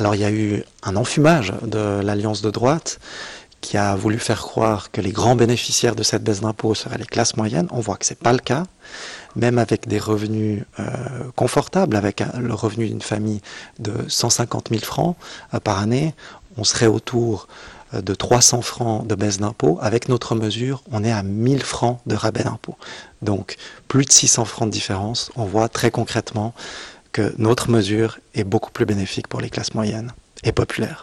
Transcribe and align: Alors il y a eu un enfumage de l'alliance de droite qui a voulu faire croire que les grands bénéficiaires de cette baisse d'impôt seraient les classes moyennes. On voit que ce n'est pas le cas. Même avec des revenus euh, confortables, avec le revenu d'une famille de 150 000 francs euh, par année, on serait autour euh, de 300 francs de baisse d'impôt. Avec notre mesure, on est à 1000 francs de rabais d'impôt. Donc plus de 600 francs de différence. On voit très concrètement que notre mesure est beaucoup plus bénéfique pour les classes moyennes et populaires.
Alors 0.00 0.14
il 0.14 0.22
y 0.22 0.24
a 0.24 0.30
eu 0.30 0.64
un 0.82 0.96
enfumage 0.96 1.52
de 1.60 2.00
l'alliance 2.02 2.40
de 2.40 2.50
droite 2.50 3.00
qui 3.60 3.76
a 3.76 3.94
voulu 3.96 4.18
faire 4.18 4.40
croire 4.40 4.90
que 4.90 5.02
les 5.02 5.12
grands 5.12 5.36
bénéficiaires 5.36 5.94
de 5.94 6.02
cette 6.02 6.24
baisse 6.24 6.40
d'impôt 6.40 6.74
seraient 6.74 6.96
les 6.96 7.04
classes 7.04 7.36
moyennes. 7.36 7.68
On 7.70 7.80
voit 7.80 7.98
que 7.98 8.06
ce 8.06 8.14
n'est 8.14 8.16
pas 8.16 8.32
le 8.32 8.38
cas. 8.38 8.62
Même 9.36 9.58
avec 9.58 9.88
des 9.88 9.98
revenus 9.98 10.64
euh, 10.78 10.86
confortables, 11.36 11.96
avec 11.96 12.22
le 12.38 12.54
revenu 12.54 12.88
d'une 12.88 13.02
famille 13.02 13.42
de 13.78 13.92
150 14.08 14.70
000 14.70 14.80
francs 14.82 15.16
euh, 15.52 15.60
par 15.60 15.78
année, 15.78 16.14
on 16.56 16.64
serait 16.64 16.86
autour 16.86 17.46
euh, 17.92 18.00
de 18.00 18.14
300 18.14 18.62
francs 18.62 19.06
de 19.06 19.14
baisse 19.14 19.36
d'impôt. 19.36 19.78
Avec 19.82 20.08
notre 20.08 20.34
mesure, 20.34 20.82
on 20.90 21.04
est 21.04 21.12
à 21.12 21.22
1000 21.22 21.62
francs 21.62 22.00
de 22.06 22.14
rabais 22.14 22.44
d'impôt. 22.44 22.76
Donc 23.20 23.56
plus 23.86 24.06
de 24.06 24.12
600 24.12 24.46
francs 24.46 24.68
de 24.68 24.72
différence. 24.72 25.30
On 25.36 25.44
voit 25.44 25.68
très 25.68 25.90
concrètement 25.90 26.54
que 27.12 27.34
notre 27.38 27.70
mesure 27.70 28.18
est 28.34 28.44
beaucoup 28.44 28.70
plus 28.70 28.86
bénéfique 28.86 29.28
pour 29.28 29.40
les 29.40 29.50
classes 29.50 29.74
moyennes 29.74 30.12
et 30.44 30.52
populaires. 30.52 30.98